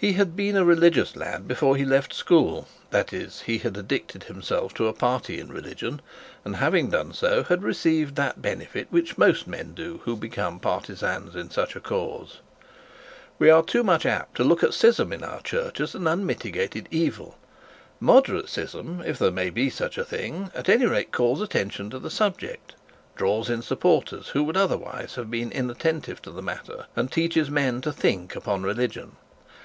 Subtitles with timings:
[0.00, 2.68] He had been a religious lad before he left school.
[2.90, 6.00] That is, he had addicted himself to a party of religion,
[6.44, 11.34] and having done so had received that benefit which most men do who become partisans
[11.34, 12.38] in such a cause.
[13.40, 16.86] We are much too apt to look at schism in our church as an unmitigated
[16.92, 17.36] evil.
[17.98, 21.98] Moderate schism, if there may be such a thing, at any rate calls attention to
[21.98, 22.76] the subject,
[23.16, 27.80] draws its supporters who would otherwise have been inattentive to the matter, and teaches men
[27.80, 29.16] to think about religion.